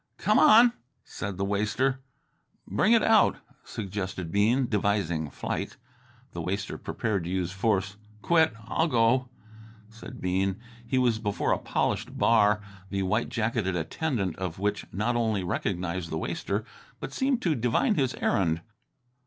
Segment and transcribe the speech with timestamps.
[0.17, 0.73] "Come on!"
[1.03, 1.99] said the waster.
[2.67, 5.77] "Bring it out," suggested Bean, devising flight.
[6.31, 7.97] The waster prepared to use force.
[8.23, 8.55] "Quit.
[8.65, 9.29] I'll go,"
[9.89, 10.59] said Bean.
[10.87, 16.09] He was before a polished bar, the white jacketed attendant of which not only recognized
[16.09, 16.65] the waster
[16.99, 18.61] but seemed to divine his errand.